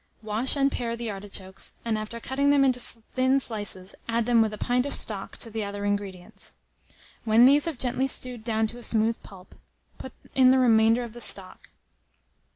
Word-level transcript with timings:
Wash 0.23 0.55
and 0.55 0.71
pare 0.71 0.95
the 0.95 1.11
artichokes, 1.11 1.75
and 1.85 1.95
after 1.95 2.19
cutting 2.19 2.49
them 2.49 2.65
into 2.65 2.79
thin 2.79 3.39
slices, 3.39 3.93
add 4.09 4.25
them, 4.25 4.41
with 4.41 4.51
a 4.51 4.57
pint 4.57 4.87
of 4.87 4.95
stock, 4.95 5.37
to 5.37 5.51
the 5.51 5.63
other 5.63 5.85
ingredients. 5.85 6.55
When 7.23 7.45
these 7.45 7.65
have 7.65 7.77
gently 7.77 8.07
stewed 8.07 8.43
down 8.43 8.65
to 8.65 8.79
a 8.79 8.81
smooth 8.81 9.21
pulp, 9.21 9.53
put 9.99 10.13
in 10.33 10.49
the 10.49 10.57
remainder 10.57 11.03
of 11.03 11.13
the 11.13 11.21
stock. 11.21 11.69